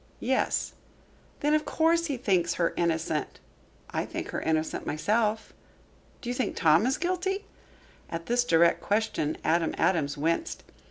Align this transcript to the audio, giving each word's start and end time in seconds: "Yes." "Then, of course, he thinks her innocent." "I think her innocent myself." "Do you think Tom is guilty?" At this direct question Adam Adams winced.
"Yes." 0.19 0.73
"Then, 1.41 1.53
of 1.53 1.63
course, 1.63 2.07
he 2.07 2.17
thinks 2.17 2.55
her 2.55 2.73
innocent." 2.75 3.39
"I 3.91 4.03
think 4.03 4.29
her 4.29 4.41
innocent 4.41 4.83
myself." 4.87 5.53
"Do 6.23 6.29
you 6.31 6.33
think 6.33 6.55
Tom 6.55 6.87
is 6.87 6.97
guilty?" 6.97 7.45
At 8.09 8.25
this 8.25 8.43
direct 8.43 8.81
question 8.81 9.37
Adam 9.43 9.75
Adams 9.77 10.17
winced. 10.17 10.63